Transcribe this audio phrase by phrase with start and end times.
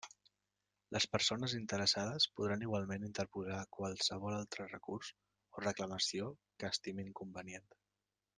[0.95, 5.13] Les persones interessades podran igualment interposar qualsevol altre recurs
[5.61, 7.71] o reclamació que estimin convenient.